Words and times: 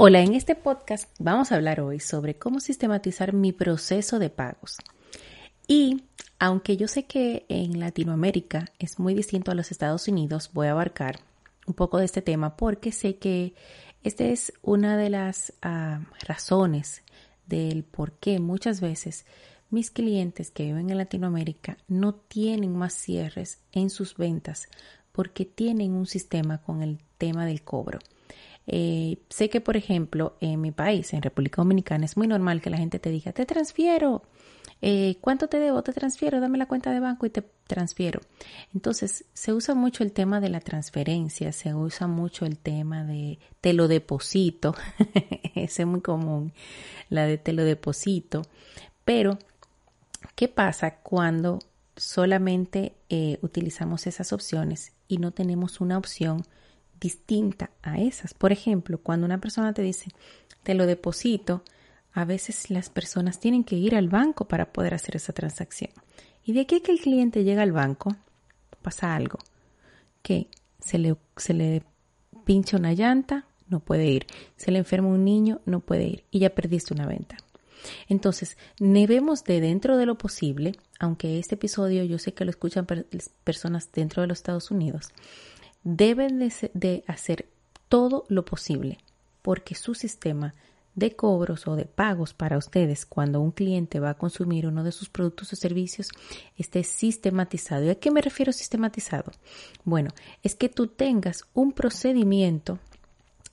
Hola, 0.00 0.20
en 0.20 0.34
este 0.34 0.54
podcast 0.54 1.10
vamos 1.18 1.50
a 1.50 1.56
hablar 1.56 1.80
hoy 1.80 1.98
sobre 1.98 2.36
cómo 2.36 2.60
sistematizar 2.60 3.32
mi 3.32 3.50
proceso 3.50 4.20
de 4.20 4.30
pagos. 4.30 4.76
Y 5.66 6.04
aunque 6.38 6.76
yo 6.76 6.86
sé 6.86 7.06
que 7.06 7.44
en 7.48 7.80
Latinoamérica 7.80 8.66
es 8.78 9.00
muy 9.00 9.12
distinto 9.12 9.50
a 9.50 9.56
los 9.56 9.72
Estados 9.72 10.06
Unidos, 10.06 10.50
voy 10.52 10.68
a 10.68 10.70
abarcar 10.70 11.18
un 11.66 11.74
poco 11.74 11.98
de 11.98 12.04
este 12.04 12.22
tema 12.22 12.56
porque 12.56 12.92
sé 12.92 13.16
que 13.16 13.54
esta 14.04 14.22
es 14.22 14.52
una 14.62 14.96
de 14.96 15.10
las 15.10 15.52
ah, 15.62 16.02
razones 16.24 17.02
del 17.48 17.82
por 17.82 18.12
qué 18.12 18.38
muchas 18.38 18.80
veces 18.80 19.26
mis 19.68 19.90
clientes 19.90 20.52
que 20.52 20.62
viven 20.62 20.90
en 20.90 20.98
Latinoamérica 20.98 21.76
no 21.88 22.14
tienen 22.14 22.76
más 22.76 22.94
cierres 22.94 23.58
en 23.72 23.90
sus 23.90 24.16
ventas 24.16 24.68
porque 25.10 25.44
tienen 25.44 25.94
un 25.94 26.06
sistema 26.06 26.62
con 26.62 26.84
el 26.84 27.00
tema 27.18 27.46
del 27.46 27.64
cobro. 27.64 27.98
Eh, 28.70 29.16
sé 29.30 29.48
que, 29.48 29.62
por 29.62 29.78
ejemplo, 29.78 30.36
en 30.40 30.60
mi 30.60 30.72
país, 30.72 31.14
en 31.14 31.22
República 31.22 31.62
Dominicana, 31.62 32.04
es 32.04 32.18
muy 32.18 32.28
normal 32.28 32.60
que 32.60 32.68
la 32.68 32.76
gente 32.76 32.98
te 32.98 33.10
diga, 33.10 33.32
te 33.32 33.46
transfiero. 33.46 34.22
Eh, 34.82 35.16
¿Cuánto 35.22 35.48
te 35.48 35.58
debo? 35.58 35.82
Te 35.82 35.94
transfiero, 35.94 36.38
dame 36.38 36.58
la 36.58 36.66
cuenta 36.66 36.92
de 36.92 37.00
banco 37.00 37.24
y 37.24 37.30
te 37.30 37.42
transfiero. 37.66 38.20
Entonces, 38.74 39.24
se 39.32 39.54
usa 39.54 39.74
mucho 39.74 40.04
el 40.04 40.12
tema 40.12 40.40
de 40.40 40.50
la 40.50 40.60
transferencia, 40.60 41.50
se 41.52 41.74
usa 41.74 42.06
mucho 42.06 42.44
el 42.44 42.58
tema 42.58 43.04
de 43.04 43.38
te 43.62 43.72
lo 43.72 43.88
deposito, 43.88 44.74
es 45.54 45.84
muy 45.86 46.02
común, 46.02 46.52
la 47.08 47.24
de 47.24 47.38
te 47.38 47.54
lo 47.54 47.64
deposito. 47.64 48.42
Pero, 49.06 49.38
¿qué 50.34 50.46
pasa 50.48 50.96
cuando 50.96 51.58
solamente 51.96 52.94
eh, 53.08 53.38
utilizamos 53.40 54.06
esas 54.06 54.34
opciones 54.34 54.92
y 55.08 55.16
no 55.16 55.32
tenemos 55.32 55.80
una 55.80 55.96
opción 55.96 56.44
distinta 57.00 57.70
a 57.82 57.98
esas. 57.98 58.34
Por 58.34 58.52
ejemplo, 58.52 58.98
cuando 58.98 59.26
una 59.26 59.40
persona 59.40 59.72
te 59.72 59.82
dice, 59.82 60.10
te 60.62 60.74
lo 60.74 60.86
deposito, 60.86 61.62
a 62.12 62.24
veces 62.24 62.70
las 62.70 62.90
personas 62.90 63.38
tienen 63.38 63.64
que 63.64 63.76
ir 63.76 63.94
al 63.94 64.08
banco 64.08 64.46
para 64.46 64.72
poder 64.72 64.94
hacer 64.94 65.16
esa 65.16 65.32
transacción. 65.32 65.90
Y 66.44 66.52
de 66.52 66.60
aquí 66.60 66.80
que 66.80 66.92
el 66.92 67.00
cliente 67.00 67.44
llega 67.44 67.62
al 67.62 67.72
banco, 67.72 68.16
pasa 68.82 69.14
algo, 69.14 69.38
que 70.22 70.48
se 70.80 70.98
le, 70.98 71.16
se 71.36 71.54
le 71.54 71.82
pincha 72.44 72.76
una 72.76 72.92
llanta, 72.94 73.46
no 73.68 73.80
puede 73.80 74.06
ir. 74.06 74.26
Se 74.56 74.70
le 74.70 74.78
enferma 74.78 75.08
un 75.08 75.24
niño, 75.24 75.60
no 75.66 75.80
puede 75.80 76.04
ir. 76.04 76.24
Y 76.30 76.38
ya 76.40 76.50
perdiste 76.50 76.94
una 76.94 77.06
venta. 77.06 77.36
Entonces, 78.08 78.56
debemos 78.78 79.44
de 79.44 79.60
dentro 79.60 79.96
de 79.96 80.06
lo 80.06 80.18
posible, 80.18 80.72
aunque 80.98 81.38
este 81.38 81.54
episodio 81.54 82.04
yo 82.04 82.18
sé 82.18 82.34
que 82.34 82.44
lo 82.44 82.50
escuchan 82.50 82.86
personas 83.44 83.90
dentro 83.92 84.22
de 84.22 84.28
los 84.28 84.38
Estados 84.38 84.70
Unidos, 84.70 85.10
deben 85.82 86.38
de, 86.38 87.04
hacer 87.06 87.48
todo 87.88 88.24
lo 88.28 88.44
posible 88.44 88.98
porque 89.42 89.74
su 89.74 89.94
sistema 89.94 90.54
de 90.94 91.14
cobros 91.14 91.68
o 91.68 91.76
de 91.76 91.84
pagos 91.84 92.34
para 92.34 92.58
ustedes 92.58 93.06
cuando 93.06 93.40
un 93.40 93.52
cliente 93.52 94.00
va 94.00 94.10
a 94.10 94.18
consumir 94.18 94.66
uno 94.66 94.82
de 94.82 94.90
sus 94.90 95.08
productos 95.08 95.52
o 95.52 95.56
servicios 95.56 96.08
esté 96.56 96.82
sistematizado. 96.82 97.84
¿Y 97.84 97.90
a 97.90 97.94
qué 97.94 98.10
me 98.10 98.20
refiero 98.20 98.52
sistematizado? 98.52 99.30
Bueno, 99.84 100.10
es 100.42 100.56
que 100.56 100.68
tú 100.68 100.88
tengas 100.88 101.44
un 101.54 101.72
procedimiento 101.72 102.80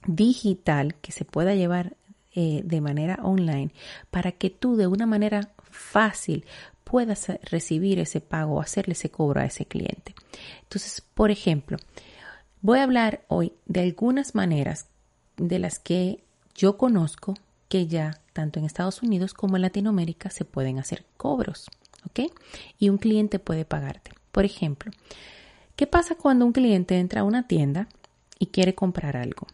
digital 0.08 0.96
que 0.96 1.12
se 1.12 1.24
pueda 1.24 1.54
llevar 1.54 1.96
eh, 2.34 2.62
de 2.66 2.82
manera 2.82 3.20
online 3.22 3.72
para 4.10 4.32
que 4.32 4.50
tú 4.50 4.76
de 4.76 4.88
una 4.88 5.06
manera 5.06 5.54
fácil 5.70 6.46
puedas 6.84 7.28
recibir 7.44 8.00
ese 8.00 8.22
pago 8.22 8.56
o 8.56 8.62
hacerle 8.62 8.94
ese 8.94 9.10
cobro 9.10 9.42
a 9.42 9.46
ese 9.46 9.66
cliente. 9.66 10.16
Entonces, 10.64 11.02
por 11.02 11.32
ejemplo, 11.32 11.78
Voy 12.66 12.80
a 12.80 12.84
hablar 12.84 13.22
hoy 13.28 13.54
de 13.68 13.82
algunas 13.82 14.34
maneras 14.34 14.88
de 15.38 15.60
las 15.60 15.78
que 15.78 16.24
yo 16.56 16.78
conozco 16.78 17.36
que 17.70 17.86
ya 17.86 18.20
tanto 18.34 18.58
en 18.58 18.66
Estados 18.66 19.04
Unidos 19.04 19.36
como 19.36 19.56
en 19.56 19.62
Latinoamérica 19.62 20.32
se 20.32 20.46
pueden 20.46 20.80
hacer 20.80 21.06
cobros, 21.16 21.68
¿ok? 22.10 22.32
Y 22.80 22.90
un 22.90 22.98
cliente 22.98 23.38
puede 23.38 23.66
pagarte. 23.66 24.14
Por 24.32 24.46
ejemplo, 24.46 24.92
¿qué 25.76 25.86
pasa 25.86 26.16
cuando 26.16 26.44
un 26.44 26.54
cliente 26.54 26.98
entra 26.98 27.22
a 27.22 27.24
una 27.24 27.48
tienda 27.48 27.88
y 28.40 28.48
quiere 28.48 28.74
comprar 28.74 29.16
algo? 29.16 29.46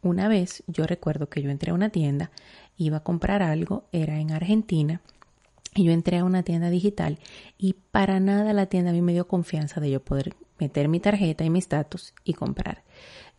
Una 0.00 0.28
vez 0.28 0.62
yo 0.68 0.86
recuerdo 0.86 1.28
que 1.28 1.42
yo 1.42 1.50
entré 1.50 1.72
a 1.72 1.74
una 1.74 1.90
tienda, 1.90 2.30
iba 2.76 2.98
a 2.98 3.02
comprar 3.02 3.42
algo, 3.42 3.86
era 3.90 4.20
en 4.20 4.30
Argentina, 4.30 5.00
y 5.74 5.82
yo 5.82 5.90
entré 5.90 6.18
a 6.18 6.24
una 6.24 6.44
tienda 6.44 6.70
digital 6.70 7.18
y 7.58 7.72
para 7.90 8.20
nada 8.20 8.52
la 8.52 8.66
tienda 8.66 8.90
a 8.90 8.94
mí 8.94 9.02
me 9.02 9.14
dio 9.14 9.26
confianza 9.26 9.80
de 9.80 9.90
yo 9.90 10.00
poder 10.00 10.36
meter 10.58 10.88
mi 10.88 11.00
tarjeta 11.00 11.44
y 11.44 11.50
mis 11.50 11.68
datos 11.68 12.14
y 12.24 12.34
comprar. 12.34 12.84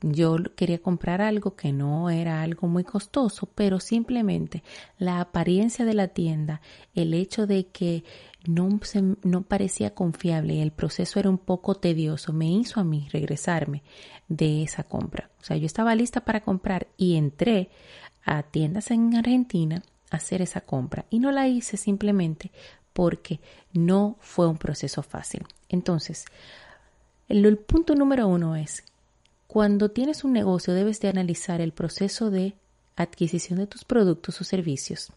Yo 0.02 0.36
quería 0.56 0.80
comprar 0.80 1.22
algo 1.22 1.56
que 1.56 1.74
no 1.74 2.12
era 2.12 2.44
algo 2.44 2.68
muy 2.68 2.84
costoso, 2.84 3.50
pero 3.56 3.80
simplemente 3.80 4.64
la 5.00 5.20
apariencia 5.20 5.86
de 5.86 5.96
la 5.96 6.10
tienda, 6.10 6.62
el 6.94 7.16
hecho 7.16 7.48
de 7.48 7.68
que 7.68 8.04
no, 8.46 8.80
no 9.24 9.42
parecía 9.42 9.96
confiable 9.96 10.54
y 10.54 10.62
el 10.62 10.72
proceso 10.72 11.20
era 11.20 11.30
un 11.30 11.40
poco 11.40 11.76
tedioso, 11.76 12.32
me 12.32 12.50
hizo 12.50 12.80
a 12.80 12.84
mí 12.84 13.08
regresarme 13.12 13.82
de 14.28 14.62
esa 14.64 14.84
compra. 14.84 15.32
O 15.42 15.44
sea, 15.44 15.58
yo 15.58 15.66
estaba 15.66 15.96
lista 15.96 16.22
para 16.22 16.42
comprar 16.42 16.88
y 16.96 17.16
entré 17.16 17.70
a 18.24 18.44
tiendas 18.44 18.92
en 18.92 19.16
Argentina 19.16 19.82
a 20.12 20.18
hacer 20.18 20.44
esa 20.44 20.62
compra 20.62 21.06
y 21.10 21.20
no 21.20 21.32
la 21.32 21.48
hice 21.48 21.76
simplemente 21.76 22.52
porque 22.94 23.40
no 23.74 24.18
fue 24.20 24.48
un 24.48 24.58
proceso 24.58 25.02
fácil. 25.02 25.46
Entonces, 25.70 26.26
el, 27.28 27.58
punto 27.58 27.96
número 27.96 28.28
uno 28.28 28.56
es, 28.56 28.84
cuando 29.48 29.90
tienes 29.90 30.24
un 30.24 30.34
negocio 30.34 30.74
debes 30.74 31.00
de 31.00 31.10
analizar 31.10 31.62
el 31.62 31.72
proceso 31.72 32.30
de 32.30 32.56
adquisición 32.96 33.60
de 33.60 33.68
tus 33.68 33.86
productos 33.86 34.40
o 34.42 34.44
servicios 34.44 35.12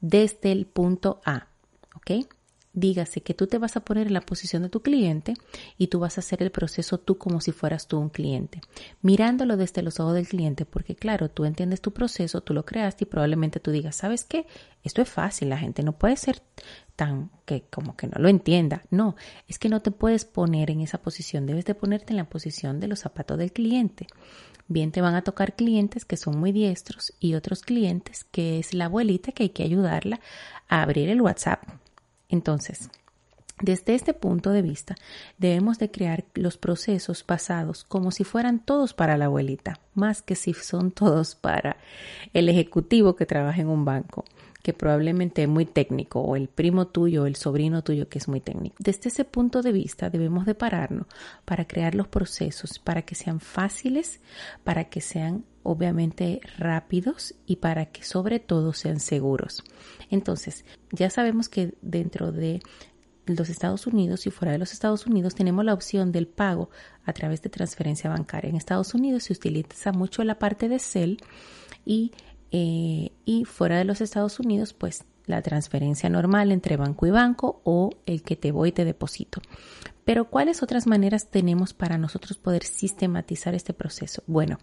desde 0.00 0.52
el 0.52 0.66
punto 0.66 1.20
A, 1.24 1.48
¿ok? 1.96 2.26
Dígase 2.74 3.20
que 3.20 3.34
tú 3.34 3.46
te 3.46 3.58
vas 3.58 3.76
a 3.76 3.84
poner 3.84 4.06
en 4.06 4.14
la 4.14 4.22
posición 4.22 4.62
de 4.62 4.70
tu 4.70 4.80
cliente 4.80 5.34
y 5.76 5.88
tú 5.88 6.00
vas 6.00 6.16
a 6.16 6.22
hacer 6.22 6.42
el 6.42 6.50
proceso 6.50 6.96
tú 6.98 7.18
como 7.18 7.42
si 7.42 7.52
fueras 7.52 7.86
tú 7.86 7.98
un 7.98 8.08
cliente, 8.08 8.62
mirándolo 9.02 9.58
desde 9.58 9.82
los 9.82 10.00
ojos 10.00 10.14
del 10.14 10.26
cliente, 10.26 10.64
porque 10.64 10.96
claro, 10.96 11.28
tú 11.28 11.44
entiendes 11.44 11.82
tu 11.82 11.92
proceso, 11.92 12.40
tú 12.40 12.54
lo 12.54 12.64
creaste 12.64 13.04
y 13.04 13.06
probablemente 13.06 13.60
tú 13.60 13.72
digas, 13.72 13.96
¿sabes 13.96 14.24
qué? 14.24 14.46
Esto 14.84 15.02
es 15.02 15.08
fácil, 15.10 15.50
la 15.50 15.58
gente 15.58 15.82
no 15.82 15.92
puede 15.92 16.16
ser 16.16 16.42
tan 16.96 17.30
que 17.44 17.64
como 17.70 17.94
que 17.94 18.06
no 18.06 18.18
lo 18.18 18.28
entienda. 18.30 18.84
No, 18.90 19.16
es 19.48 19.58
que 19.58 19.68
no 19.68 19.82
te 19.82 19.90
puedes 19.90 20.24
poner 20.24 20.70
en 20.70 20.80
esa 20.80 21.02
posición, 21.02 21.44
debes 21.44 21.66
de 21.66 21.74
ponerte 21.74 22.14
en 22.14 22.16
la 22.16 22.30
posición 22.30 22.80
de 22.80 22.88
los 22.88 23.00
zapatos 23.00 23.36
del 23.36 23.52
cliente. 23.52 24.06
Bien, 24.68 24.92
te 24.92 25.02
van 25.02 25.14
a 25.14 25.22
tocar 25.24 25.56
clientes 25.56 26.06
que 26.06 26.16
son 26.16 26.38
muy 26.38 26.52
diestros 26.52 27.12
y 27.20 27.34
otros 27.34 27.60
clientes 27.60 28.24
que 28.24 28.58
es 28.58 28.72
la 28.72 28.86
abuelita 28.86 29.32
que 29.32 29.42
hay 29.42 29.48
que 29.50 29.62
ayudarla 29.62 30.20
a 30.68 30.80
abrir 30.80 31.10
el 31.10 31.20
WhatsApp 31.20 31.81
entonces, 32.32 32.90
desde 33.60 33.94
este 33.94 34.14
punto 34.14 34.50
de 34.50 34.62
vista, 34.62 34.96
debemos 35.38 35.78
de 35.78 35.90
crear 35.90 36.24
los 36.34 36.56
procesos 36.56 37.24
basados 37.26 37.84
como 37.84 38.10
si 38.10 38.24
fueran 38.24 38.58
todos 38.58 38.94
para 38.94 39.16
la 39.16 39.26
abuelita, 39.26 39.78
más 39.94 40.22
que 40.22 40.34
si 40.34 40.54
son 40.54 40.90
todos 40.90 41.34
para 41.36 41.76
el 42.32 42.48
ejecutivo 42.48 43.14
que 43.14 43.26
trabaja 43.26 43.60
en 43.60 43.68
un 43.68 43.84
banco, 43.84 44.24
que 44.62 44.72
probablemente 44.72 45.42
es 45.42 45.48
muy 45.48 45.66
técnico, 45.66 46.20
o 46.20 46.36
el 46.36 46.48
primo 46.48 46.86
tuyo, 46.86 47.24
o 47.24 47.26
el 47.26 47.36
sobrino 47.36 47.82
tuyo 47.82 48.08
que 48.08 48.18
es 48.18 48.28
muy 48.28 48.40
técnico. 48.40 48.76
Desde 48.78 49.08
ese 49.08 49.24
punto 49.24 49.60
de 49.62 49.72
vista 49.72 50.08
debemos 50.08 50.46
de 50.46 50.54
pararnos 50.54 51.06
para 51.44 51.66
crear 51.66 51.94
los 51.94 52.08
procesos, 52.08 52.78
para 52.78 53.02
que 53.02 53.14
sean 53.14 53.40
fáciles, 53.40 54.20
para 54.64 54.84
que 54.84 55.00
sean 55.00 55.44
obviamente 55.64 56.40
rápidos 56.58 57.34
y 57.46 57.56
para 57.56 57.86
que 57.86 58.04
sobre 58.04 58.40
todo 58.40 58.72
sean 58.72 59.00
seguros. 59.00 59.62
Entonces, 60.10 60.64
ya 60.90 61.10
sabemos 61.10 61.48
que 61.48 61.74
dentro 61.82 62.32
de 62.32 62.60
los 63.26 63.48
Estados 63.48 63.86
Unidos 63.86 64.26
y 64.26 64.30
fuera 64.30 64.52
de 64.52 64.58
los 64.58 64.72
Estados 64.72 65.06
Unidos 65.06 65.34
tenemos 65.34 65.64
la 65.64 65.74
opción 65.74 66.12
del 66.12 66.26
pago 66.26 66.70
a 67.04 67.12
través 67.12 67.42
de 67.42 67.50
transferencia 67.50 68.10
bancaria. 68.10 68.50
En 68.50 68.56
Estados 68.56 68.94
Unidos 68.94 69.24
se 69.24 69.32
utiliza 69.32 69.92
mucho 69.92 70.24
la 70.24 70.38
parte 70.38 70.68
de 70.68 70.78
CEL 70.78 71.18
y, 71.84 72.12
eh, 72.52 73.10
y 73.24 73.44
fuera 73.44 73.78
de 73.78 73.84
los 73.84 74.00
Estados 74.00 74.38
Unidos 74.38 74.74
pues 74.74 75.04
la 75.32 75.42
transferencia 75.42 76.08
normal 76.08 76.52
entre 76.52 76.76
banco 76.76 77.06
y 77.06 77.10
banco 77.10 77.60
o 77.64 77.90
el 78.06 78.22
que 78.22 78.36
te 78.36 78.52
voy 78.52 78.70
y 78.70 78.72
te 78.72 78.84
deposito. 78.84 79.40
Pero 80.04 80.24
¿cuáles 80.24 80.62
otras 80.62 80.86
maneras 80.86 81.28
tenemos 81.30 81.74
para 81.74 81.96
nosotros 81.96 82.36
poder 82.36 82.64
sistematizar 82.64 83.54
este 83.54 83.72
proceso? 83.72 84.22
Bueno, 84.26 84.58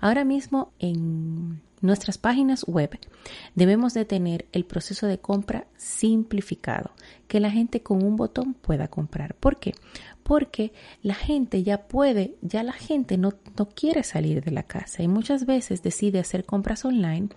ahora 0.00 0.24
mismo 0.24 0.72
en 0.78 1.60
nuestras 1.80 2.18
páginas 2.18 2.64
web 2.66 2.90
debemos 3.54 3.94
de 3.94 4.04
tener 4.04 4.46
el 4.52 4.64
proceso 4.64 5.06
de 5.06 5.18
compra 5.18 5.66
simplificado, 5.76 6.92
que 7.26 7.40
la 7.40 7.50
gente 7.50 7.82
con 7.82 8.04
un 8.04 8.16
botón 8.16 8.54
pueda 8.54 8.86
comprar. 8.86 9.34
¿Por 9.34 9.58
qué? 9.58 9.74
Porque 10.22 10.72
la 11.02 11.14
gente 11.14 11.64
ya 11.64 11.88
puede, 11.88 12.36
ya 12.40 12.62
la 12.62 12.72
gente 12.72 13.18
no, 13.18 13.34
no 13.58 13.68
quiere 13.68 14.04
salir 14.04 14.42
de 14.44 14.52
la 14.52 14.62
casa 14.62 15.02
y 15.02 15.08
muchas 15.08 15.46
veces 15.46 15.82
decide 15.82 16.20
hacer 16.20 16.44
compras 16.44 16.84
online 16.84 17.28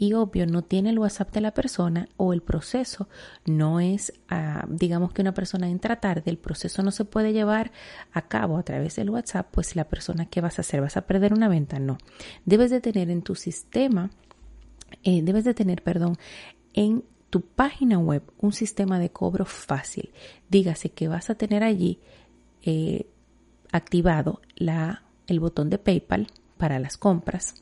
y 0.00 0.14
obvio 0.14 0.46
no 0.46 0.62
tiene 0.62 0.88
el 0.88 0.98
WhatsApp 0.98 1.30
de 1.34 1.42
la 1.42 1.52
persona 1.52 2.08
o 2.16 2.32
el 2.32 2.40
proceso 2.40 3.06
no 3.44 3.80
es, 3.80 4.14
ah, 4.30 4.64
digamos 4.66 5.12
que 5.12 5.20
una 5.20 5.34
persona 5.34 5.68
entra 5.68 6.00
tarde, 6.00 6.30
el 6.30 6.38
proceso 6.38 6.82
no 6.82 6.90
se 6.90 7.04
puede 7.04 7.34
llevar 7.34 7.70
a 8.10 8.22
cabo 8.22 8.56
a 8.56 8.62
través 8.62 8.96
del 8.96 9.10
WhatsApp, 9.10 9.48
pues 9.50 9.76
la 9.76 9.84
persona 9.84 10.24
que 10.24 10.40
vas 10.40 10.58
a 10.58 10.62
hacer, 10.62 10.80
vas 10.80 10.96
a 10.96 11.02
perder 11.02 11.34
una 11.34 11.50
venta, 11.50 11.78
no. 11.78 11.98
Debes 12.46 12.70
de 12.70 12.80
tener 12.80 13.10
en 13.10 13.20
tu 13.20 13.34
sistema, 13.34 14.08
eh, 15.02 15.20
debes 15.22 15.44
de 15.44 15.52
tener, 15.52 15.82
perdón, 15.82 16.16
en 16.72 17.04
tu 17.28 17.42
página 17.42 17.98
web 17.98 18.22
un 18.38 18.54
sistema 18.54 18.98
de 18.98 19.10
cobro 19.10 19.44
fácil. 19.44 20.14
Dígase 20.48 20.92
que 20.92 21.08
vas 21.08 21.28
a 21.28 21.34
tener 21.34 21.62
allí 21.62 21.98
eh, 22.62 23.04
activado 23.70 24.40
la, 24.56 25.02
el 25.26 25.40
botón 25.40 25.68
de 25.68 25.76
PayPal 25.76 26.28
para 26.56 26.78
las 26.78 26.96
compras 26.96 27.56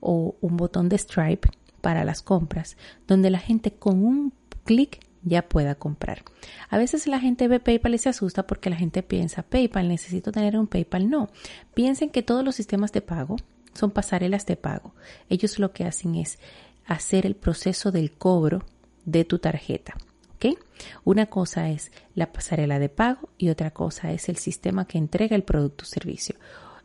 o 0.00 0.34
un 0.40 0.56
botón 0.56 0.88
de 0.88 0.98
Stripe 0.98 1.48
para 1.86 2.04
las 2.04 2.20
compras, 2.20 2.76
donde 3.06 3.30
la 3.30 3.38
gente 3.38 3.70
con 3.70 4.04
un 4.04 4.32
clic 4.64 4.98
ya 5.22 5.48
pueda 5.48 5.76
comprar. 5.76 6.24
A 6.68 6.78
veces 6.78 7.06
la 7.06 7.20
gente 7.20 7.46
ve 7.46 7.60
PayPal 7.60 7.94
y 7.94 7.98
se 7.98 8.08
asusta 8.08 8.44
porque 8.44 8.70
la 8.70 8.74
gente 8.74 9.04
piensa, 9.04 9.44
PayPal, 9.44 9.86
necesito 9.86 10.32
tener 10.32 10.58
un 10.58 10.66
PayPal. 10.66 11.08
No, 11.08 11.30
piensen 11.74 12.10
que 12.10 12.24
todos 12.24 12.44
los 12.44 12.56
sistemas 12.56 12.90
de 12.90 13.02
pago 13.02 13.36
son 13.72 13.92
pasarelas 13.92 14.46
de 14.46 14.56
pago. 14.56 14.96
Ellos 15.28 15.60
lo 15.60 15.70
que 15.70 15.84
hacen 15.84 16.16
es 16.16 16.40
hacer 16.86 17.24
el 17.24 17.36
proceso 17.36 17.92
del 17.92 18.10
cobro 18.10 18.64
de 19.04 19.24
tu 19.24 19.38
tarjeta. 19.38 19.94
¿ok? 20.34 20.58
Una 21.04 21.26
cosa 21.26 21.70
es 21.70 21.92
la 22.16 22.32
pasarela 22.32 22.80
de 22.80 22.88
pago 22.88 23.28
y 23.38 23.50
otra 23.50 23.70
cosa 23.70 24.10
es 24.10 24.28
el 24.28 24.38
sistema 24.38 24.88
que 24.88 24.98
entrega 24.98 25.36
el 25.36 25.44
producto 25.44 25.84
o 25.84 25.86
servicio. 25.86 26.34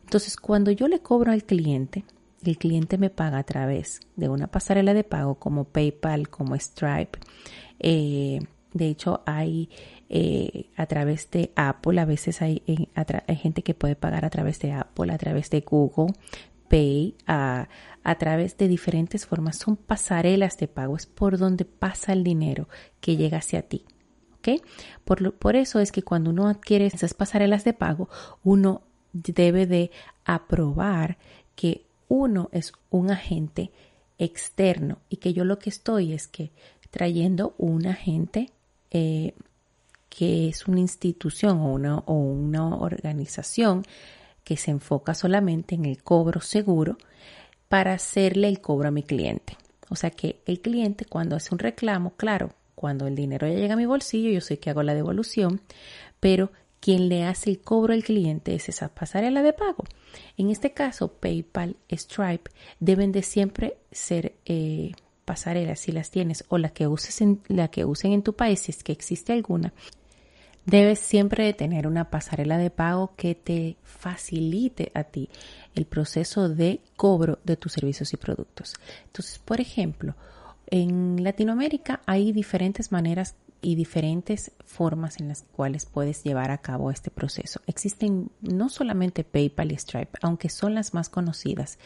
Entonces, 0.04 0.36
cuando 0.36 0.70
yo 0.70 0.86
le 0.86 1.00
cobro 1.00 1.32
al 1.32 1.42
cliente, 1.42 2.04
el 2.44 2.58
cliente 2.58 2.98
me 2.98 3.10
paga 3.10 3.38
a 3.38 3.44
través 3.44 4.00
de 4.16 4.28
una 4.28 4.48
pasarela 4.48 4.94
de 4.94 5.04
pago 5.04 5.36
como 5.36 5.64
PayPal, 5.64 6.28
como 6.28 6.56
Stripe. 6.56 7.18
Eh, 7.78 8.40
de 8.72 8.88
hecho, 8.88 9.22
hay 9.26 9.68
eh, 10.08 10.70
a 10.76 10.86
través 10.86 11.30
de 11.30 11.52
Apple, 11.56 12.00
a 12.00 12.04
veces 12.04 12.42
hay, 12.42 12.62
hay, 12.94 13.36
gente 13.36 13.62
que 13.62 13.74
puede 13.74 13.96
pagar 13.96 14.24
a 14.24 14.30
través 14.30 14.58
de 14.60 14.72
Apple, 14.72 15.12
a 15.12 15.18
través 15.18 15.50
de 15.50 15.60
Google 15.60 16.14
Pay, 16.68 17.16
a, 17.26 17.68
a 18.02 18.14
través 18.16 18.56
de 18.56 18.68
diferentes 18.68 19.26
formas. 19.26 19.58
Son 19.58 19.76
pasarelas 19.76 20.56
de 20.56 20.68
pago, 20.68 20.96
es 20.96 21.06
por 21.06 21.38
donde 21.38 21.64
pasa 21.64 22.12
el 22.12 22.24
dinero 22.24 22.68
que 23.00 23.16
llega 23.16 23.38
hacia 23.38 23.62
ti. 23.62 23.84
¿ok? 24.38 24.62
Por, 25.04 25.34
por 25.34 25.56
eso 25.56 25.80
es 25.80 25.92
que 25.92 26.02
cuando 26.02 26.30
uno 26.30 26.48
adquiere 26.48 26.86
esas 26.86 27.14
pasarelas 27.14 27.64
de 27.64 27.74
pago, 27.74 28.08
uno 28.42 28.82
debe 29.12 29.66
de 29.66 29.90
aprobar 30.24 31.18
que 31.54 31.86
uno 32.12 32.50
es 32.52 32.74
un 32.90 33.10
agente 33.10 33.70
externo 34.18 34.98
y 35.08 35.16
que 35.16 35.32
yo 35.32 35.46
lo 35.46 35.58
que 35.58 35.70
estoy 35.70 36.12
es 36.12 36.28
que 36.28 36.50
trayendo 36.90 37.54
un 37.56 37.86
agente 37.86 38.50
eh, 38.90 39.32
que 40.10 40.50
es 40.50 40.68
una 40.68 40.80
institución 40.80 41.60
o 41.60 41.72
una, 41.72 41.98
o 42.00 42.12
una 42.12 42.76
organización 42.76 43.82
que 44.44 44.58
se 44.58 44.70
enfoca 44.70 45.14
solamente 45.14 45.74
en 45.74 45.86
el 45.86 46.02
cobro 46.02 46.42
seguro 46.42 46.98
para 47.68 47.94
hacerle 47.94 48.48
el 48.48 48.60
cobro 48.60 48.88
a 48.88 48.92
mi 48.92 49.04
cliente. 49.04 49.56
O 49.88 49.96
sea 49.96 50.10
que 50.10 50.42
el 50.44 50.60
cliente 50.60 51.06
cuando 51.06 51.34
hace 51.34 51.54
un 51.54 51.60
reclamo, 51.60 52.12
claro, 52.18 52.52
cuando 52.74 53.06
el 53.06 53.16
dinero 53.16 53.48
ya 53.48 53.54
llega 53.54 53.72
a 53.72 53.78
mi 53.78 53.86
bolsillo, 53.86 54.28
yo 54.28 54.42
sé 54.42 54.58
que 54.58 54.68
hago 54.68 54.82
la 54.82 54.92
devolución, 54.92 55.62
pero 56.20 56.52
quien 56.82 57.08
le 57.08 57.24
hace 57.24 57.48
el 57.48 57.60
cobro 57.60 57.92
al 57.92 58.02
cliente 58.02 58.56
es 58.56 58.68
esa 58.68 58.88
pasarela 58.88 59.44
de 59.44 59.52
pago. 59.52 59.84
En 60.36 60.50
este 60.50 60.72
caso, 60.72 61.12
PayPal, 61.12 61.76
Stripe 61.88 62.50
deben 62.80 63.12
de 63.12 63.22
siempre 63.22 63.76
ser 63.92 64.34
eh, 64.46 64.90
pasarelas 65.24 65.78
si 65.78 65.92
las 65.92 66.10
tienes 66.10 66.44
o 66.48 66.58
la 66.58 66.70
que 66.70 66.88
usen 66.88 67.38
en 67.48 68.22
tu 68.22 68.32
país 68.34 68.62
si 68.62 68.72
es 68.72 68.82
que 68.82 68.90
existe 68.90 69.32
alguna. 69.32 69.72
Debes 70.66 70.98
siempre 70.98 71.52
tener 71.52 71.86
una 71.86 72.10
pasarela 72.10 72.58
de 72.58 72.70
pago 72.70 73.14
que 73.16 73.36
te 73.36 73.76
facilite 73.84 74.90
a 74.94 75.04
ti 75.04 75.28
el 75.76 75.86
proceso 75.86 76.48
de 76.48 76.80
cobro 76.96 77.38
de 77.44 77.56
tus 77.56 77.74
servicios 77.74 78.12
y 78.12 78.16
productos. 78.16 78.74
Entonces, 79.06 79.38
por 79.38 79.60
ejemplo, 79.60 80.16
en 80.66 81.22
Latinoamérica 81.22 82.00
hay 82.06 82.32
diferentes 82.32 82.90
maneras 82.90 83.36
y 83.62 83.76
diferentes 83.76 84.52
formas 84.64 85.20
en 85.20 85.28
las 85.28 85.42
cuales 85.42 85.86
puedes 85.86 86.24
llevar 86.24 86.50
a 86.50 86.58
cabo 86.58 86.90
este 86.90 87.10
proceso. 87.10 87.60
Existen 87.66 88.30
no 88.40 88.68
solamente 88.68 89.24
PayPal 89.24 89.72
y 89.72 89.76
Stripe, 89.76 90.18
aunque 90.20 90.48
son 90.48 90.74
las 90.74 90.92
más 90.92 91.08
conocidas. 91.08 91.78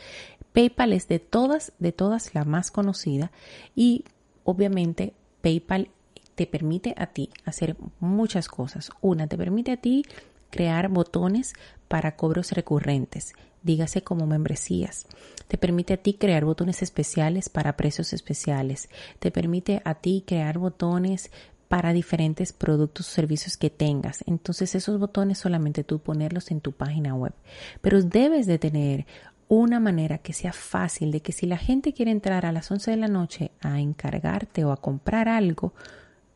PayPal 0.53 0.95
es 0.95 1.07
de 1.07 1.19
todas, 1.19 1.73
de 1.79 1.93
todas 1.93 2.35
la 2.35 2.45
más 2.45 2.71
conocida 2.71 3.31
y 3.75 4.05
obviamente 4.45 5.13
PayPal 5.43 5.91
te 6.35 6.47
permite 6.47 6.95
a 6.97 7.07
ti 7.09 7.31
hacer 7.45 7.77
muchas 8.01 8.49
cosas. 8.49 8.91
Una, 9.01 9.27
te 9.27 9.37
permite 9.37 9.73
a 9.73 9.77
ti 9.77 10.05
crear 10.51 10.89
botones 10.89 11.55
para 11.89 12.17
cobros 12.17 12.53
recurrentes, 12.53 13.35
dígase 13.63 14.03
como 14.03 14.27
membresías. 14.27 15.07
Te 15.49 15.59
permite 15.59 15.95
a 15.95 15.97
ti 15.97 16.15
crear 16.15 16.45
botones 16.45 16.83
especiales 16.83 17.49
para 17.49 17.77
precios 17.77 18.13
especiales. 18.13 18.89
Te 19.19 19.31
permite 19.31 19.83
a 19.85 19.95
ti 19.95 20.25
crear 20.27 20.59
botones 20.59 21.31
para 21.69 21.93
diferentes 21.93 22.53
productos 22.53 23.09
o 23.09 23.13
servicios 23.13 23.57
que 23.57 23.71
tengas. 23.71 24.25
Entonces 24.27 24.75
esos 24.75 24.99
botones 24.99 25.39
solamente 25.39 25.85
tú 25.85 25.99
ponerlos 25.99 26.51
en 26.51 26.61
tu 26.61 26.73
página 26.73 27.15
web. 27.15 27.33
Pero 27.81 28.03
debes 28.03 28.47
de 28.47 28.59
tener 28.59 29.07
una 29.49 29.79
manera 29.79 30.19
que 30.19 30.33
sea 30.33 30.53
fácil 30.53 31.13
de 31.13 31.21
que 31.21 31.33
si 31.33 31.47
la 31.47 31.57
gente 31.57 31.93
quiere 31.93 32.11
entrar 32.11 32.47
a 32.47 32.53
las 32.53 32.71
11 32.71 32.91
de 32.91 32.97
la 32.97 33.09
noche 33.09 33.53
a 33.61 33.81
encargarte 33.81 34.65
o 34.65 34.73
a 34.73 34.77
comprar 34.77 35.29
algo, 35.29 35.73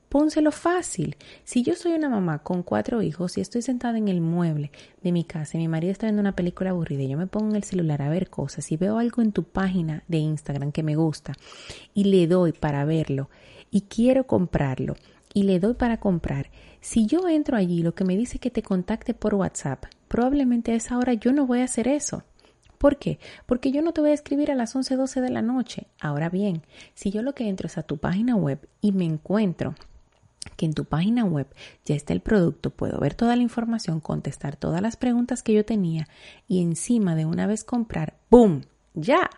pónselo 0.08 0.52
fácil. 0.52 1.16
Si 1.44 1.62
yo 1.62 1.74
soy 1.74 1.92
una 1.92 2.08
mamá 2.08 2.40
con 2.40 2.62
cuatro 2.62 3.00
hijos 3.00 3.38
y 3.38 3.40
estoy 3.40 3.62
sentada 3.62 3.98
en 3.98 4.08
el 4.08 4.20
mueble 4.20 4.70
de 5.02 5.12
mi 5.12 5.24
casa 5.24 5.56
y 5.56 5.60
mi 5.60 5.68
marido 5.68 5.92
está 5.92 6.06
viendo 6.06 6.20
una 6.20 6.36
película 6.36 6.70
aburrida 6.70 7.02
y 7.02 7.08
yo 7.08 7.16
me 7.16 7.26
pongo 7.26 7.50
en 7.50 7.56
el 7.56 7.64
celular 7.64 8.02
a 8.02 8.10
ver 8.10 8.28
cosas 8.28 8.70
y 8.70 8.76
veo 8.76 8.98
algo 8.98 9.22
en 9.22 9.32
tu 9.32 9.44
página 9.44 10.04
de 10.08 10.18
Instagram 10.18 10.72
que 10.72 10.82
me 10.82 10.96
gusta 10.96 11.32
y 11.94 12.04
le 12.04 12.26
doy 12.26 12.52
para 12.52 12.84
verlo 12.84 13.30
y 13.70 13.82
quiero 13.82 14.26
comprarlo 14.26 14.96
y 15.32 15.44
le 15.44 15.60
doy 15.60 15.74
para 15.74 16.00
comprar, 16.00 16.50
si 16.80 17.06
yo 17.06 17.28
entro 17.28 17.56
allí 17.56 17.82
lo 17.82 17.94
que 17.94 18.04
me 18.04 18.16
dice 18.16 18.38
que 18.38 18.50
te 18.50 18.62
contacte 18.62 19.14
por 19.14 19.34
WhatsApp, 19.34 19.84
probablemente 20.08 20.72
a 20.72 20.76
esa 20.76 20.98
hora 20.98 21.14
yo 21.14 21.32
no 21.32 21.46
voy 21.46 21.60
a 21.60 21.64
hacer 21.64 21.88
eso. 21.88 22.24
¿Por 22.78 22.96
qué? 22.96 23.18
Porque 23.44 23.72
yo 23.72 23.82
no 23.82 23.92
te 23.92 24.00
voy 24.00 24.10
a 24.10 24.14
escribir 24.14 24.50
a 24.50 24.54
las 24.54 24.74
11, 24.74 24.96
12 24.96 25.20
de 25.20 25.28
la 25.28 25.42
noche. 25.42 25.86
Ahora 26.00 26.30
bien, 26.30 26.62
si 26.94 27.10
yo 27.10 27.20
lo 27.20 27.34
que 27.34 27.46
entro 27.46 27.66
es 27.66 27.76
a 27.76 27.82
tu 27.82 27.98
página 27.98 28.36
web 28.36 28.66
y 28.80 28.92
me 28.92 29.04
encuentro 29.04 29.74
que 30.56 30.64
en 30.64 30.72
tu 30.72 30.86
página 30.86 31.24
web 31.24 31.46
ya 31.84 31.94
está 31.94 32.14
el 32.14 32.22
producto, 32.22 32.70
puedo 32.70 32.98
ver 32.98 33.14
toda 33.14 33.36
la 33.36 33.42
información, 33.42 34.00
contestar 34.00 34.56
todas 34.56 34.80
las 34.80 34.96
preguntas 34.96 35.42
que 35.42 35.52
yo 35.52 35.64
tenía 35.66 36.08
y 36.48 36.62
encima 36.62 37.14
de 37.14 37.26
una 37.26 37.46
vez 37.46 37.64
comprar, 37.64 38.16
¡boom! 38.30 38.62
¡Ya! 38.94 39.28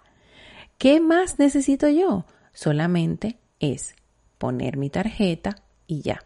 ¿Qué 0.78 1.00
más 1.00 1.40
necesito 1.40 1.88
yo? 1.88 2.24
Solamente 2.52 3.38
es 3.58 3.96
poner 4.38 4.76
mi 4.76 4.90
tarjeta, 4.90 5.61
y 5.92 6.02
ya. 6.02 6.24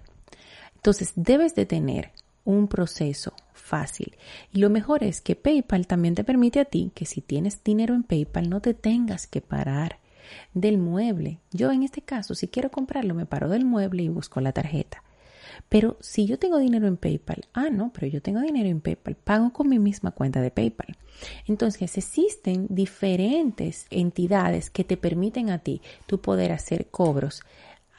Entonces 0.77 1.13
debes 1.17 1.55
de 1.55 1.67
tener 1.67 2.13
un 2.45 2.69
proceso 2.69 3.35
fácil. 3.53 4.17
Y 4.53 4.61
lo 4.61 4.71
mejor 4.71 5.03
es 5.03 5.21
que 5.21 5.35
PayPal 5.35 5.87
también 5.87 6.15
te 6.15 6.25
permite 6.25 6.61
a 6.61 6.65
ti 6.65 6.93
que 6.95 7.05
si 7.05 7.21
tienes 7.21 7.63
dinero 7.65 7.95
en 7.95 8.05
PayPal 8.05 8.49
no 8.49 8.61
te 8.61 8.73
tengas 8.73 9.27
que 9.27 9.41
parar 9.41 9.99
del 10.55 10.79
mueble. 10.79 11.41
Yo 11.53 11.73
en 11.73 11.83
este 11.83 12.03
caso, 12.03 12.35
si 12.35 12.49
quiero 12.49 12.71
comprarlo, 12.71 13.15
me 13.15 13.27
paro 13.27 13.49
del 13.49 13.65
mueble 13.65 14.05
y 14.05 14.09
busco 14.09 14.41
la 14.41 14.53
tarjeta. 14.53 15.03
Pero 15.69 15.97
si 16.01 16.27
yo 16.27 16.39
tengo 16.39 16.59
dinero 16.59 16.87
en 16.87 16.97
PayPal, 16.97 17.47
ah, 17.53 17.71
no, 17.71 17.91
pero 17.93 18.07
yo 18.07 18.23
tengo 18.23 18.41
dinero 18.41 18.69
en 18.69 18.81
PayPal, 18.81 19.17
pago 19.17 19.53
con 19.53 19.69
mi 19.69 19.79
misma 19.79 20.13
cuenta 20.13 20.41
de 20.41 20.51
PayPal. 20.51 20.97
Entonces 21.47 21.97
existen 21.97 22.67
diferentes 22.69 23.87
entidades 23.91 24.71
que 24.71 24.85
te 24.85 24.97
permiten 24.97 25.51
a 25.51 25.59
ti 25.59 25.83
tu 26.07 26.21
poder 26.21 26.53
hacer 26.53 26.87
cobros 26.89 27.43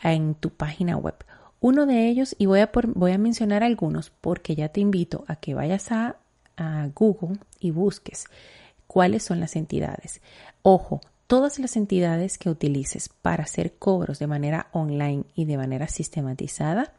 en 0.04 0.36
tu 0.36 0.52
página 0.52 0.96
web 0.96 1.16
uno 1.60 1.86
de 1.86 2.08
ellos, 2.08 2.36
y 2.38 2.46
voy 2.46 2.60
a, 2.62 3.18
mencionar 3.18 3.64
algunos 3.64 4.10
porque 4.10 4.56
ya 4.56 4.70
te 4.70 4.80
invito 4.80 5.26
a 5.28 5.38
que 5.38 5.54
vayas 5.54 5.92
a, 5.92 6.18
a 6.56 6.90
Google 6.94 7.40
y 7.60 7.72
busques 7.72 8.26
cuáles 8.86 9.24
son 9.24 9.40
las 9.40 9.56
entidades. 9.56 10.22
Ojo, 10.62 11.02
todas 11.28 11.60
las 11.60 11.76
entidades 11.76 12.38
que 12.38 12.50
utilices 12.50 13.10
para 13.10 13.44
hacer 13.44 13.74
cobros 13.74 14.20
de 14.20 14.28
manera 14.28 14.68
online 14.72 15.26
y 15.36 15.46
de 15.46 15.58
manera 15.58 15.88
sistematizada, 15.88 16.94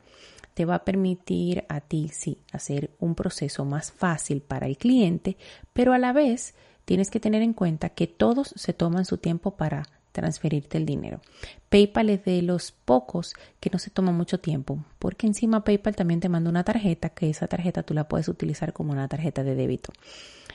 te 0.54 0.64
va 0.64 0.76
a 0.76 0.84
permitir 0.84 1.64
a 1.68 1.80
ti, 1.80 2.10
sí, 2.12 2.38
hacer 2.52 2.90
un 2.98 3.14
proceso 3.14 3.64
más 3.64 3.92
fácil 3.92 4.40
para 4.40 4.66
el 4.66 4.76
cliente, 4.76 5.36
pero 5.72 5.92
a 5.92 5.98
la 5.98 6.12
vez 6.12 6.54
tienes 6.84 7.10
que 7.10 7.20
tener 7.20 7.42
en 7.42 7.52
cuenta 7.52 7.90
que 7.90 8.08
todos 8.08 8.52
se 8.56 8.72
toman 8.72 9.04
su 9.04 9.18
tiempo 9.18 9.52
para 9.52 9.84
transferirte 10.18 10.78
el 10.78 10.84
dinero. 10.84 11.20
PayPal 11.68 12.10
es 12.10 12.24
de 12.24 12.42
los 12.42 12.72
pocos 12.72 13.34
que 13.60 13.70
no 13.70 13.78
se 13.78 13.90
toma 13.90 14.10
mucho 14.10 14.40
tiempo, 14.40 14.84
porque 14.98 15.26
encima 15.26 15.62
PayPal 15.62 15.94
también 15.94 16.18
te 16.18 16.28
manda 16.28 16.50
una 16.50 16.64
tarjeta, 16.64 17.10
que 17.10 17.30
esa 17.30 17.46
tarjeta 17.46 17.84
tú 17.84 17.94
la 17.94 18.08
puedes 18.08 18.28
utilizar 18.28 18.72
como 18.72 18.92
una 18.92 19.06
tarjeta 19.06 19.44
de 19.44 19.54
débito. 19.54 19.92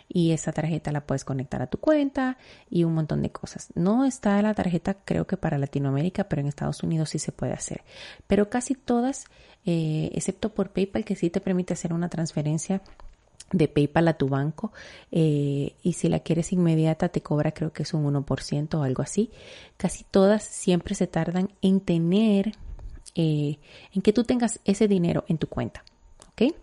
Y 0.10 0.32
esa 0.32 0.51
tarjeta 0.51 0.91
la 0.91 1.08
puedes 1.08 1.24
conectar 1.24 1.62
a 1.62 1.67
tu 1.67 1.77
cuenta 1.77 2.38
y 2.70 2.84
un 2.84 2.93
montón 2.93 3.22
de 3.22 3.32
cosas. 3.32 3.70
No 3.74 4.03
está 4.05 4.41
la 4.41 4.53
tarjeta 4.53 4.96
creo 5.05 5.25
que 5.25 5.38
para 5.38 5.58
Latinoamérica, 5.58 6.25
pero 6.25 6.41
en 6.41 6.48
Estados 6.48 6.84
Unidos 6.84 7.12
sí 7.12 7.20
se 7.20 7.32
puede 7.32 7.53
hacer. 7.53 7.84
Pero 8.27 8.50
casi 8.50 8.75
todas, 8.75 9.25
eh, 9.65 10.12
excepto 10.13 10.53
por 10.53 10.72
PayPal, 10.72 11.05
que 11.05 11.15
sí 11.15 11.29
te 11.29 11.39
permite 11.39 11.74
hacer 11.74 11.93
una 11.93 12.10
transferencia 12.10 12.82
de 13.53 13.67
PayPal 13.67 14.07
a 14.10 14.13
tu 14.15 14.27
banco 14.27 14.74
eh, 15.12 15.75
y 15.81 15.93
si 15.93 16.10
la 16.10 16.19
quieres 16.19 16.51
inmediata 16.51 17.10
te 17.10 17.22
cobra 17.22 17.53
creo 17.53 17.72
que 17.72 17.83
es 17.83 17.93
un 17.93 18.03
1% 18.03 18.74
o 18.74 18.83
algo 18.83 19.01
así. 19.01 19.31
Casi 19.77 20.03
todas 20.03 20.43
siempre 20.43 20.95
se 20.95 21.07
tardan 21.07 21.50
en 21.62 21.79
tener, 21.79 22.53
eh, 23.15 23.60
en 23.93 24.01
que 24.01 24.12
tú 24.12 24.24
tengas 24.24 24.60
ese 24.65 24.88
dinero 24.88 25.24
en 25.27 25.38
tu 25.38 25.48
cuenta, 25.48 25.86
¿ok? 26.31 26.53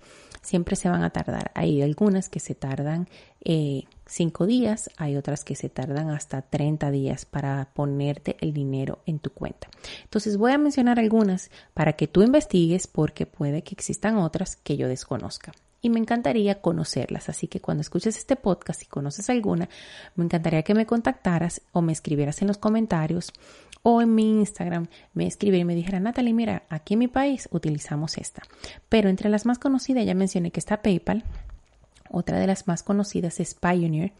Siempre 0.43 0.75
se 0.75 0.89
van 0.89 1.05
a 1.05 1.11
tardar. 1.11 1.51
Hay 1.55 1.83
algunas 1.83 2.31
que 2.31 2.41
se 2.41 2.55
tardan 2.55 3.09
eh, 3.45 3.85
5 4.07 4.47
días, 4.47 4.91
hay 4.97 5.17
otras 5.17 5.45
que 5.45 5.55
se 5.55 5.69
tardan 5.69 6.09
hasta 6.11 6.43
30 6.43 6.91
días 6.91 7.27
para 7.27 7.69
ponerte 7.75 8.37
el 8.41 8.53
dinero 8.53 9.01
en 9.07 9.19
tu 9.19 9.31
cuenta. 9.31 9.69
Entonces 10.03 10.39
voy 10.39 10.53
a 10.53 10.59
mencionar 10.59 10.99
algunas 10.99 11.51
para 11.75 11.93
que 11.93 12.09
tú 12.09 12.23
investigues 12.23 12.87
porque 12.87 13.27
puede 13.27 13.63
que 13.63 13.75
existan 13.75 14.17
otras 14.17 14.57
que 14.57 14.77
yo 14.79 14.89
desconozca 14.89 15.53
y 15.83 15.91
me 15.91 15.99
encantaría 15.99 16.61
conocerlas. 16.61 17.29
Así 17.29 17.49
que 17.49 17.61
cuando 17.61 17.81
escuches 17.81 18.17
este 18.17 18.37
podcast 18.37 18.83
y 18.83 18.87
conoces 18.87 19.31
alguna, 19.31 19.69
me 20.15 20.25
encantaría 20.25 20.63
que 20.63 20.75
me 20.75 20.87
contactaras 20.87 21.63
o 21.73 21.83
me 21.83 21.93
escribieras 21.93 22.43
en 22.43 22.49
los 22.49 22.59
comentarios 22.59 23.33
o 23.83 24.03
en 24.03 24.15
mi 24.15 24.41
Instagram, 24.41 24.89
me 25.15 25.27
escribieras 25.27 25.63
y 25.63 25.65
me 25.65 25.75
dijera, 25.75 26.01
Natalie, 26.01 26.35
mira, 26.35 26.65
aquí 26.69 26.95
en 26.95 27.01
mi 27.01 27.09
país 27.09 27.49
utilizamos 27.51 28.19
esta. 28.19 28.43
Pero 28.89 29.09
entre 29.09 29.31
las 29.31 29.47
más 29.47 29.59
conocidas 29.59 30.05
ya 30.05 30.15
mencioné 30.15 30.51
que 30.51 30.61
está 30.61 30.83
PayPal. 30.83 31.25
Otra 32.13 32.41
de 32.41 32.47
las 32.49 32.67
más 32.67 32.83
conocidas 32.83 33.39
es 33.39 33.55
Pioneer 33.55 34.13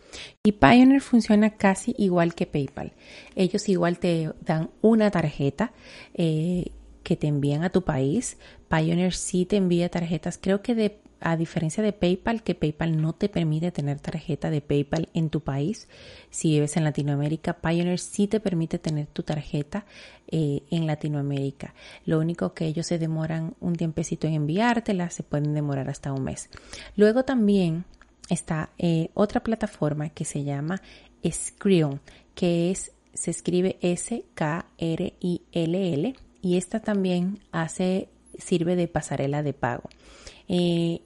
y 0.45 0.53
Pioneer 0.53 1.01
funciona 1.01 1.51
casi 1.51 1.93
igual 1.99 2.35
que 2.35 2.47
PayPal. 2.47 2.93
Ellos 3.35 3.69
igual 3.69 3.99
te 3.99 4.33
dan 4.43 4.71
una 4.81 5.11
tarjeta 5.11 5.73
eh, 6.15 6.71
que 7.03 7.17
te 7.17 7.27
envían 7.27 7.65
a 7.65 7.71
tu 7.71 7.83
país. 7.83 8.39
Pioneer 8.69 9.13
sí 9.13 9.45
te 9.45 9.57
envía 9.57 9.89
tarjetas, 9.89 10.39
creo 10.41 10.63
que 10.63 10.77
de 10.77 11.01
a 11.21 11.37
diferencia 11.37 11.83
de 11.83 11.93
PayPal, 11.93 12.43
que 12.43 12.55
PayPal 12.55 13.01
no 13.01 13.13
te 13.13 13.29
permite 13.29 13.71
tener 13.71 14.01
tarjeta 14.01 14.51
de 14.51 14.61
PayPal 14.61 15.09
en 15.15 15.31
tu 15.31 15.41
país. 15.41 15.89
Si 16.31 16.51
vives 16.51 16.77
en 16.77 16.85
Latinoamérica, 16.85 17.55
Pioneer 17.61 17.99
sí 17.99 18.27
te 18.27 18.41
permite 18.41 18.79
tener 18.79 19.07
tu 19.07 19.23
tarjeta 19.23 19.85
eh, 20.29 20.63
en 20.71 20.87
Latinoamérica. 20.87 21.75
Lo 22.07 22.19
único 22.19 22.55
que 22.55 22.67
ellos 22.67 22.87
se 22.87 22.99
demoran 22.99 23.55
un 23.61 23.77
tiempecito 23.77 24.27
en 24.27 24.35
enviártela, 24.35 25.11
se 25.11 25.23
pueden 25.23 25.55
demorar 25.55 25.91
hasta 25.91 26.13
un 26.13 26.25
mes. 26.25 26.49
Luego 26.97 27.25
también 27.25 27.85
está 28.29 28.71
eh, 28.79 29.11
otra 29.15 29.43
plataforma 29.43 30.09
que 30.11 30.25
se 30.25 30.45
llama 30.45 30.81
Skrill, 31.29 32.01
que 32.35 32.71
es, 32.71 32.93
se 33.13 33.31
escribe 33.31 33.79
S-K-R-I-L-L 33.83 34.15
y 36.43 36.57
esta 36.57 36.81
también 36.81 37.41
hace, 37.53 38.09
sirve 38.39 38.77
de 38.77 38.89
pasarela 38.89 39.43
de 39.43 39.53
pago. 39.53 39.91
Eh, 40.49 41.03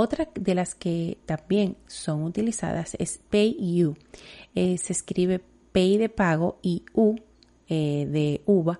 otra 0.00 0.28
de 0.32 0.54
las 0.54 0.76
que 0.76 1.18
también 1.26 1.76
son 1.88 2.22
utilizadas 2.22 2.94
es 3.00 3.18
PayU. 3.30 3.96
Eh, 4.54 4.78
se 4.78 4.92
escribe 4.92 5.40
Pay 5.72 5.98
de 5.98 6.08
pago 6.08 6.60
y 6.62 6.84
U 6.94 7.16
eh, 7.68 8.06
de 8.08 8.40
uva. 8.46 8.78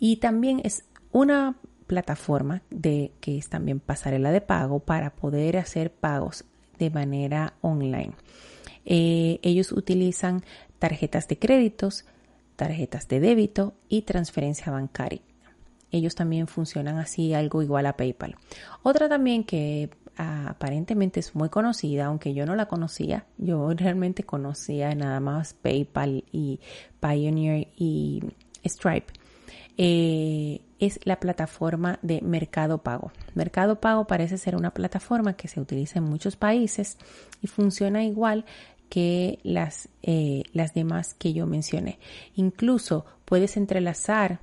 Y 0.00 0.16
también 0.16 0.60
es 0.64 0.84
una 1.12 1.56
plataforma 1.86 2.62
de 2.70 3.12
que 3.20 3.38
es 3.38 3.48
también 3.48 3.78
pasarela 3.78 4.32
de 4.32 4.40
pago 4.40 4.80
para 4.80 5.14
poder 5.14 5.56
hacer 5.56 5.92
pagos 5.92 6.44
de 6.80 6.90
manera 6.90 7.54
online. 7.60 8.14
Eh, 8.84 9.38
ellos 9.42 9.70
utilizan 9.70 10.42
tarjetas 10.80 11.28
de 11.28 11.38
créditos, 11.38 12.06
tarjetas 12.56 13.06
de 13.06 13.20
débito 13.20 13.74
y 13.88 14.02
transferencia 14.02 14.72
bancaria. 14.72 15.22
Ellos 15.92 16.16
también 16.16 16.48
funcionan 16.48 16.98
así, 16.98 17.34
algo 17.34 17.62
igual 17.62 17.86
a 17.86 17.96
PayPal. 17.96 18.34
Otra 18.82 19.08
también 19.08 19.44
que 19.44 19.90
aparentemente 20.16 21.20
es 21.20 21.34
muy 21.34 21.48
conocida, 21.48 22.06
aunque 22.06 22.34
yo 22.34 22.46
no 22.46 22.56
la 22.56 22.66
conocía. 22.66 23.26
Yo 23.38 23.72
realmente 23.74 24.24
conocía 24.24 24.94
nada 24.94 25.20
más 25.20 25.54
PayPal 25.54 26.24
y 26.32 26.60
Pioneer 27.00 27.68
y 27.76 28.22
Stripe. 28.64 29.12
Eh, 29.78 30.62
es 30.78 31.00
la 31.04 31.20
plataforma 31.20 31.98
de 32.02 32.20
Mercado 32.22 32.78
Pago. 32.78 33.12
Mercado 33.34 33.80
Pago 33.80 34.06
parece 34.06 34.38
ser 34.38 34.56
una 34.56 34.72
plataforma 34.72 35.34
que 35.34 35.48
se 35.48 35.60
utiliza 35.60 35.98
en 35.98 36.04
muchos 36.04 36.36
países 36.36 36.98
y 37.42 37.46
funciona 37.46 38.04
igual 38.04 38.44
que 38.88 39.38
las, 39.42 39.88
eh, 40.02 40.44
las 40.52 40.74
demás 40.74 41.14
que 41.14 41.32
yo 41.32 41.46
mencioné. 41.46 41.98
Incluso 42.34 43.04
puedes 43.24 43.56
entrelazar 43.56 44.40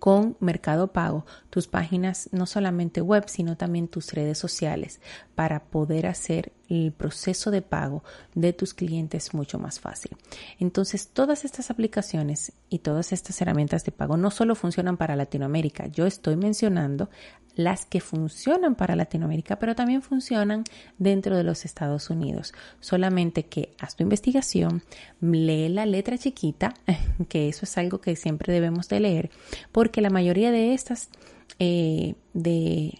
con 0.00 0.36
Mercado 0.40 0.88
Pago 0.88 1.26
tus 1.50 1.68
páginas 1.68 2.30
no 2.32 2.46
solamente 2.46 3.02
web, 3.02 3.24
sino 3.28 3.56
también 3.56 3.86
tus 3.86 4.12
redes 4.12 4.38
sociales 4.38 5.00
para 5.34 5.60
poder 5.64 6.06
hacer 6.06 6.52
el 6.68 6.92
proceso 6.92 7.50
de 7.50 7.62
pago 7.62 8.02
de 8.34 8.52
tus 8.52 8.74
clientes 8.74 9.34
mucho 9.34 9.58
más 9.58 9.78
fácil. 9.78 10.16
Entonces, 10.58 11.08
todas 11.08 11.44
estas 11.44 11.70
aplicaciones 11.70 12.52
y 12.68 12.78
todas 12.78 13.12
estas 13.12 13.40
herramientas 13.42 13.84
de 13.84 13.92
pago 13.92 14.16
no 14.16 14.30
solo 14.30 14.54
funcionan 14.54 14.96
para 14.96 15.16
Latinoamérica, 15.16 15.88
yo 15.88 16.06
estoy 16.06 16.36
mencionando 16.36 17.10
las 17.56 17.84
que 17.84 18.00
funcionan 18.00 18.74
para 18.74 18.96
Latinoamérica, 18.96 19.58
pero 19.58 19.74
también 19.74 20.02
funcionan 20.02 20.64
dentro 20.98 21.36
de 21.36 21.44
los 21.44 21.64
Estados 21.64 22.08
Unidos. 22.08 22.54
Solamente 22.78 23.46
que 23.46 23.74
haz 23.80 23.96
tu 23.96 24.04
investigación, 24.04 24.82
lee 25.20 25.68
la 25.68 25.84
letra 25.84 26.16
chiquita, 26.16 26.74
que 27.28 27.48
eso 27.48 27.64
es 27.64 27.76
algo 27.76 28.00
que 28.00 28.14
siempre 28.16 28.52
debemos 28.52 28.88
de 28.88 29.00
leer, 29.00 29.30
porque 29.72 29.89
la 29.98 30.10
mayoría 30.10 30.50
de 30.50 30.74
estas, 30.74 31.10
eh, 31.58 32.14
de, 32.32 32.98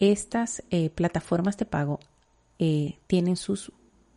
estas 0.00 0.62
eh, 0.70 0.90
plataformas 0.90 1.56
de 1.56 1.66
pago 1.66 2.00
eh, 2.58 2.98
tienen 3.06 3.36
sus 3.36 3.72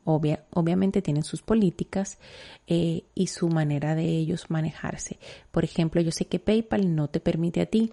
obviamente 0.05 1.03
tienen 1.03 1.21
sus 1.21 1.43
políticas 1.43 2.17
y 2.65 3.27
su 3.27 3.47
manera 3.47 3.93
de 3.93 4.05
ellos 4.05 4.49
manejarse. 4.49 5.19
Por 5.51 5.63
ejemplo, 5.63 6.01
yo 6.01 6.11
sé 6.11 6.25
que 6.25 6.39
PayPal 6.39 6.95
no 6.95 7.09
te 7.09 7.19
permite 7.19 7.61
a 7.61 7.67
ti 7.67 7.91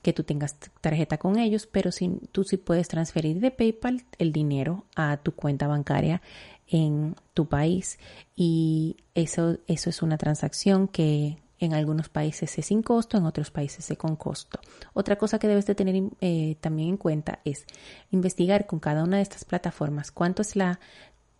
que 0.00 0.14
tú 0.14 0.24
tengas 0.24 0.56
tarjeta 0.80 1.18
con 1.18 1.38
ellos, 1.38 1.66
pero 1.66 1.92
si, 1.92 2.08
tú 2.32 2.44
sí 2.44 2.56
puedes 2.56 2.88
transferir 2.88 3.40
de 3.40 3.50
PayPal 3.50 4.06
el 4.18 4.32
dinero 4.32 4.86
a 4.96 5.18
tu 5.18 5.32
cuenta 5.32 5.66
bancaria 5.66 6.22
en 6.68 7.14
tu 7.34 7.46
país 7.46 7.98
y 8.34 8.96
eso, 9.14 9.58
eso 9.66 9.90
es 9.90 10.02
una 10.02 10.16
transacción 10.16 10.88
que 10.88 11.36
en 11.60 11.74
algunos 11.74 12.08
países 12.08 12.58
es 12.58 12.66
sin 12.66 12.82
costo, 12.82 13.18
en 13.18 13.26
otros 13.26 13.50
países 13.50 13.90
es 13.90 13.98
con 13.98 14.16
costo. 14.16 14.60
Otra 14.94 15.16
cosa 15.16 15.38
que 15.38 15.48
debes 15.48 15.66
de 15.66 15.74
tener 15.74 16.02
eh, 16.20 16.56
también 16.60 16.90
en 16.90 16.96
cuenta 16.96 17.40
es 17.44 17.64
investigar 18.10 18.66
con 18.66 18.78
cada 18.78 19.04
una 19.04 19.16
de 19.16 19.22
estas 19.22 19.44
plataformas 19.44 20.10
cuánto 20.10 20.42
es 20.42 20.56
la, 20.56 20.78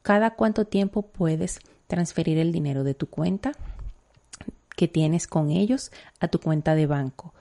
cada 0.03 0.35
cuánto 0.35 0.65
tiempo 0.65 1.03
puedes 1.03 1.61
transferir 1.87 2.39
el 2.39 2.53
dinero 2.53 2.85
de 2.85 2.95
tu 2.95 3.09
cuenta 3.09 3.53
que 4.77 4.89
tienes 4.89 5.27
con 5.27 5.51
ellos 5.51 5.91
a 6.21 6.29
tu 6.29 6.41
cuenta 6.41 6.75
de 6.75 6.87
banco. 6.87 7.35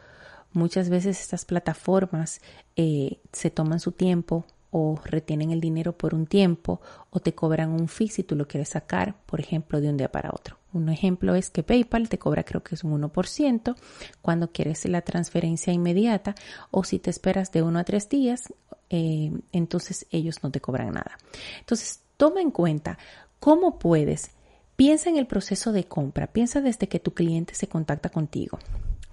Muchas 0.54 0.90
veces 0.90 1.20
estas 1.22 1.46
plataformas 1.46 2.42
eh, 2.76 3.20
se 3.32 3.52
toman 3.52 3.80
su 3.80 3.92
tiempo 3.92 4.46
o 4.72 5.00
retienen 5.04 5.52
el 5.52 5.62
dinero 5.62 5.98
por 5.98 6.14
un 6.14 6.28
tiempo 6.28 6.82
o 7.10 7.20
te 7.20 7.34
cobran 7.34 7.72
un 7.72 7.88
fee 7.88 8.10
si 8.10 8.24
tú 8.24 8.36
lo 8.36 8.48
quieres 8.48 8.70
sacar, 8.70 9.16
por 9.26 9.40
ejemplo, 9.40 9.82
de 9.82 9.90
un 9.90 9.98
día 9.98 10.12
para 10.12 10.32
otro. 10.32 10.58
Un 10.74 10.90
ejemplo 10.90 11.36
es 11.36 11.50
que 11.50 11.64
PayPal 11.64 12.10
te 12.10 12.20
cobra 12.20 12.44
creo 12.44 12.64
que 12.64 12.76
es 12.76 12.84
un 12.84 13.02
1% 13.02 13.76
cuando 14.22 14.52
quieres 14.52 14.86
la 14.86 15.02
transferencia 15.02 15.74
inmediata 15.74 16.36
o 16.72 16.84
si 16.84 17.00
te 17.00 17.10
esperas 17.10 17.52
de 17.52 17.62
uno 17.62 17.80
a 17.80 17.84
tres 17.84 18.10
días, 18.10 18.54
eh, 18.90 19.32
entonces 19.52 20.06
ellos 20.12 20.44
no 20.44 20.52
te 20.52 20.62
cobran 20.62 20.94
nada. 20.94 21.18
Entonces, 21.60 22.02
toma 22.18 22.42
en 22.42 22.52
cuenta 22.52 22.98
cómo 23.40 23.80
puedes, 23.80 24.32
piensa 24.76 25.10
en 25.10 25.18
el 25.18 25.28
proceso 25.28 25.72
de 25.72 25.86
compra, 25.86 26.28
piensa 26.28 26.62
desde 26.62 26.88
que 26.88 27.00
tu 27.00 27.14
cliente 27.14 27.56
se 27.56 27.68
contacta 27.68 28.10
contigo 28.10 28.60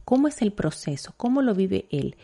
cómo 0.04 0.28
es 0.28 0.42
el 0.42 0.52
proceso, 0.52 1.14
cómo 1.16 1.42
lo 1.42 1.54
vive 1.54 1.86
él. 1.90 2.16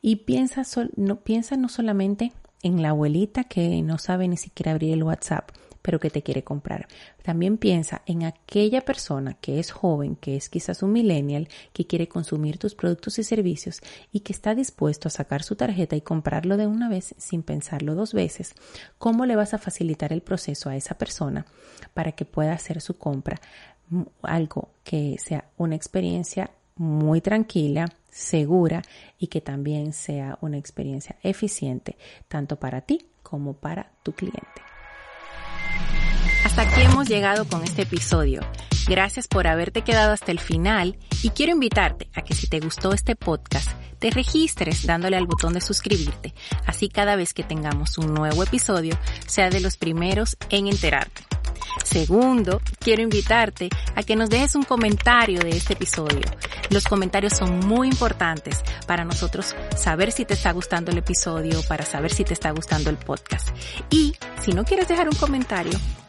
Y 0.00 0.16
piensa, 0.16 0.62
no, 0.96 1.20
piensa 1.20 1.56
no 1.56 1.68
solamente 1.68 2.32
en 2.64 2.82
la 2.82 2.88
abuelita 2.88 3.44
que 3.44 3.82
no 3.82 3.98
sabe 3.98 4.26
ni 4.26 4.38
siquiera 4.38 4.72
abrir 4.72 4.94
el 4.94 5.04
WhatsApp, 5.04 5.50
pero 5.82 6.00
que 6.00 6.08
te 6.08 6.22
quiere 6.22 6.42
comprar. 6.42 6.88
También 7.22 7.58
piensa 7.58 8.00
en 8.06 8.24
aquella 8.24 8.80
persona 8.80 9.34
que 9.34 9.60
es 9.60 9.70
joven, 9.70 10.16
que 10.16 10.34
es 10.34 10.48
quizás 10.48 10.82
un 10.82 10.92
millennial, 10.92 11.46
que 11.74 11.86
quiere 11.86 12.08
consumir 12.08 12.56
tus 12.56 12.74
productos 12.74 13.18
y 13.18 13.22
servicios 13.22 13.82
y 14.10 14.20
que 14.20 14.32
está 14.32 14.54
dispuesto 14.54 15.08
a 15.08 15.10
sacar 15.10 15.42
su 15.42 15.56
tarjeta 15.56 15.94
y 15.94 16.00
comprarlo 16.00 16.56
de 16.56 16.66
una 16.66 16.88
vez 16.88 17.14
sin 17.18 17.42
pensarlo 17.42 17.94
dos 17.94 18.14
veces. 18.14 18.54
¿Cómo 18.96 19.26
le 19.26 19.36
vas 19.36 19.52
a 19.52 19.58
facilitar 19.58 20.14
el 20.14 20.22
proceso 20.22 20.70
a 20.70 20.76
esa 20.76 20.96
persona 20.96 21.44
para 21.92 22.12
que 22.12 22.24
pueda 22.24 22.54
hacer 22.54 22.80
su 22.80 22.96
compra? 22.96 23.38
Algo 24.22 24.70
que 24.84 25.16
sea 25.18 25.50
una 25.58 25.76
experiencia 25.76 26.50
muy 26.76 27.20
tranquila, 27.20 27.92
segura 28.14 28.82
y 29.18 29.26
que 29.26 29.40
también 29.40 29.92
sea 29.92 30.38
una 30.40 30.56
experiencia 30.56 31.16
eficiente 31.22 31.98
tanto 32.28 32.56
para 32.56 32.80
ti 32.80 33.06
como 33.22 33.54
para 33.54 33.90
tu 34.04 34.12
cliente. 34.12 34.62
Hasta 36.44 36.62
aquí 36.62 36.82
hemos 36.82 37.08
llegado 37.08 37.46
con 37.48 37.64
este 37.64 37.82
episodio. 37.82 38.40
Gracias 38.86 39.26
por 39.26 39.48
haberte 39.48 39.82
quedado 39.82 40.12
hasta 40.12 40.30
el 40.30 40.38
final 40.38 40.96
y 41.22 41.30
quiero 41.30 41.52
invitarte 41.52 42.08
a 42.14 42.22
que 42.22 42.34
si 42.34 42.46
te 42.46 42.60
gustó 42.60 42.92
este 42.92 43.16
podcast, 43.16 43.68
te 43.98 44.10
registres 44.10 44.86
dándole 44.86 45.16
al 45.16 45.26
botón 45.26 45.54
de 45.54 45.60
suscribirte. 45.60 46.34
Así 46.66 46.88
cada 46.88 47.16
vez 47.16 47.34
que 47.34 47.42
tengamos 47.42 47.98
un 47.98 48.14
nuevo 48.14 48.44
episodio, 48.44 48.96
sea 49.26 49.50
de 49.50 49.60
los 49.60 49.76
primeros 49.76 50.36
en 50.50 50.68
enterarte. 50.68 51.33
Segundo, 51.84 52.60
quiero 52.78 53.02
invitarte 53.02 53.68
a 53.94 54.02
que 54.02 54.16
nos 54.16 54.30
dejes 54.30 54.54
un 54.54 54.62
comentario 54.62 55.40
de 55.40 55.50
este 55.50 55.74
episodio. 55.74 56.22
Los 56.70 56.84
comentarios 56.84 57.34
son 57.34 57.60
muy 57.60 57.88
importantes 57.88 58.62
para 58.86 59.04
nosotros 59.04 59.54
saber 59.76 60.10
si 60.10 60.24
te 60.24 60.34
está 60.34 60.52
gustando 60.52 60.90
el 60.90 60.98
episodio, 60.98 61.62
para 61.68 61.84
saber 61.84 62.12
si 62.12 62.24
te 62.24 62.32
está 62.32 62.50
gustando 62.50 62.90
el 62.90 62.96
podcast. 62.96 63.48
Y 63.90 64.14
si 64.40 64.52
no 64.52 64.64
quieres 64.64 64.88
dejar 64.88 65.08
un 65.08 65.16
comentario 65.16 65.78